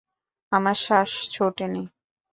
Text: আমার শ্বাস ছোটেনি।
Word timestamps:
আমার 0.51 0.75
শ্বাস 0.75 1.11
ছোটেনি। 1.33 1.83